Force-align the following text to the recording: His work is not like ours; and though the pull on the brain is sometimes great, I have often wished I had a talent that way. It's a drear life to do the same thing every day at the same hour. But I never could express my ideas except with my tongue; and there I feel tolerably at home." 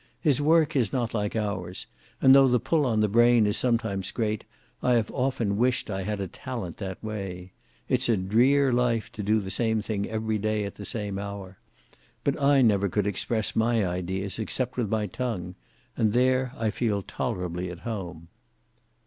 His 0.19 0.41
work 0.41 0.75
is 0.75 0.91
not 0.91 1.13
like 1.13 1.35
ours; 1.35 1.85
and 2.23 2.33
though 2.33 2.47
the 2.47 2.59
pull 2.59 2.87
on 2.87 3.01
the 3.01 3.07
brain 3.07 3.45
is 3.45 3.55
sometimes 3.55 4.09
great, 4.09 4.45
I 4.81 4.93
have 4.93 5.11
often 5.11 5.57
wished 5.57 5.91
I 5.91 6.01
had 6.01 6.19
a 6.19 6.27
talent 6.27 6.77
that 6.77 7.03
way. 7.03 7.51
It's 7.87 8.09
a 8.09 8.17
drear 8.17 8.71
life 8.71 9.11
to 9.11 9.21
do 9.21 9.39
the 9.39 9.51
same 9.51 9.79
thing 9.79 10.09
every 10.09 10.39
day 10.39 10.63
at 10.65 10.73
the 10.73 10.85
same 10.85 11.19
hour. 11.19 11.59
But 12.23 12.41
I 12.41 12.63
never 12.63 12.89
could 12.89 13.05
express 13.05 13.55
my 13.55 13.85
ideas 13.85 14.39
except 14.39 14.75
with 14.75 14.89
my 14.89 15.05
tongue; 15.05 15.53
and 15.95 16.13
there 16.13 16.51
I 16.57 16.71
feel 16.71 17.03
tolerably 17.03 17.69
at 17.69 17.81
home." 17.81 18.29